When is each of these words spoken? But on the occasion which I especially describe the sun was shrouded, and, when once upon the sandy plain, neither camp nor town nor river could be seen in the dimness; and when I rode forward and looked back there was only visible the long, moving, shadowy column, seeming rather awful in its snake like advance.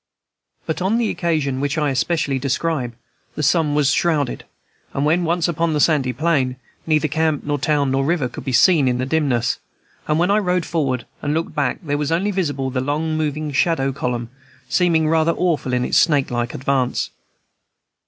But 0.65 0.81
on 0.81 0.97
the 0.97 1.11
occasion 1.11 1.59
which 1.59 1.77
I 1.77 1.91
especially 1.91 2.39
describe 2.39 2.95
the 3.35 3.43
sun 3.43 3.75
was 3.75 3.91
shrouded, 3.91 4.45
and, 4.95 5.05
when 5.05 5.25
once 5.25 5.47
upon 5.47 5.73
the 5.73 5.79
sandy 5.79 6.11
plain, 6.11 6.55
neither 6.87 7.07
camp 7.07 7.43
nor 7.43 7.59
town 7.59 7.91
nor 7.91 8.03
river 8.03 8.27
could 8.27 8.43
be 8.43 8.51
seen 8.51 8.87
in 8.87 8.97
the 8.97 9.05
dimness; 9.05 9.59
and 10.07 10.17
when 10.17 10.31
I 10.31 10.37
rode 10.39 10.65
forward 10.65 11.05
and 11.21 11.35
looked 11.35 11.53
back 11.53 11.81
there 11.83 11.99
was 11.99 12.11
only 12.11 12.31
visible 12.31 12.71
the 12.71 12.81
long, 12.81 13.15
moving, 13.15 13.51
shadowy 13.51 13.93
column, 13.93 14.31
seeming 14.67 15.07
rather 15.07 15.33
awful 15.33 15.71
in 15.71 15.85
its 15.85 15.99
snake 15.99 16.31
like 16.31 16.55
advance. 16.55 17.11